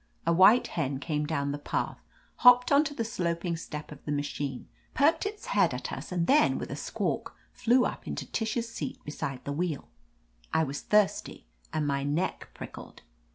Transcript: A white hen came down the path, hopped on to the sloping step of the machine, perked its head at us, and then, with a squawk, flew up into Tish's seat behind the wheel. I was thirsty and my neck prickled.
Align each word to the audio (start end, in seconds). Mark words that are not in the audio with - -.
A 0.25 0.33
white 0.33 0.65
hen 0.69 0.99
came 0.99 1.27
down 1.27 1.51
the 1.51 1.59
path, 1.59 1.99
hopped 2.37 2.71
on 2.71 2.83
to 2.85 2.93
the 2.95 3.05
sloping 3.05 3.55
step 3.55 3.91
of 3.91 4.03
the 4.03 4.11
machine, 4.11 4.67
perked 4.95 5.27
its 5.27 5.45
head 5.53 5.75
at 5.75 5.91
us, 5.91 6.11
and 6.11 6.25
then, 6.25 6.57
with 6.57 6.71
a 6.71 6.75
squawk, 6.75 7.35
flew 7.53 7.85
up 7.85 8.07
into 8.07 8.25
Tish's 8.25 8.67
seat 8.67 8.99
behind 9.05 9.41
the 9.43 9.53
wheel. 9.53 9.89
I 10.51 10.63
was 10.63 10.81
thirsty 10.81 11.45
and 11.71 11.85
my 11.85 12.01
neck 12.01 12.49
prickled. 12.55 13.03